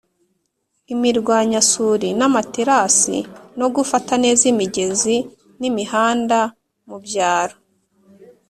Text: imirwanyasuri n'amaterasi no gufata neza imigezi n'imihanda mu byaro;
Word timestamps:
imirwanyasuri 0.93 2.09
n'amaterasi 2.19 3.17
no 3.59 3.67
gufata 3.75 4.13
neza 4.23 4.43
imigezi 4.53 5.15
n'imihanda 5.59 6.39
mu 6.87 6.97
byaro; 7.03 7.55